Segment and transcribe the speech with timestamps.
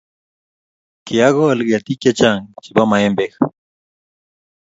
[1.05, 3.31] kiakol ketik chechang chebo maembek